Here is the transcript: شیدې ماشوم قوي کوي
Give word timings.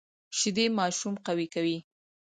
شیدې 0.37 0.65
ماشوم 0.79 1.13
قوي 1.25 1.47
کوي 1.53 1.77